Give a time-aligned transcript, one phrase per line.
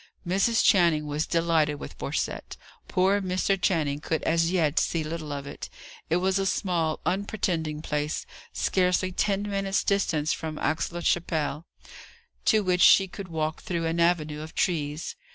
[0.27, 0.63] Mrs.
[0.65, 2.57] Channing was delighted with Borcette.
[2.87, 3.55] Poor Mr.
[3.55, 5.69] Channing could as yet see little of it.
[6.09, 11.67] It was a small, unpretending place, scarcely ten minutes' distance from Aix la Chapelle,
[12.45, 15.15] to which she could walk through an avenue of trees.